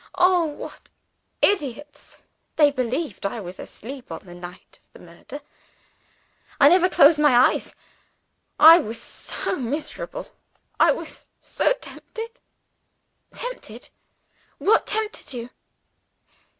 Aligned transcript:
Oh, 0.15 0.45
what 0.45 0.89
idiots! 1.43 2.17
They 2.55 2.71
believed 2.71 3.23
I 3.23 3.39
was 3.39 3.59
asleep 3.59 4.11
on 4.11 4.25
the 4.25 4.33
night 4.33 4.79
of 4.83 4.93
the 4.99 5.05
murder. 5.05 5.41
I 6.59 6.69
never 6.69 6.89
closed 6.89 7.19
my 7.19 7.51
eyes 7.53 7.75
I 8.59 8.79
was 8.79 8.99
so 8.99 9.57
miserable, 9.57 10.31
I 10.79 10.91
was 10.91 11.27
so 11.39 11.71
tempted." 11.73 12.39
"Tempted? 13.31 13.89
What 14.57 14.87
tempted 14.87 15.33
you?" 15.33 15.51